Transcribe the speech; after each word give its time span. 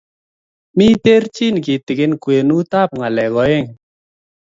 mi 0.75 0.87
terchinet 1.03 1.63
kitikin 1.65 2.13
kwenutab 2.23 2.89
ng'alek 2.97 3.33
oeng 3.43 3.67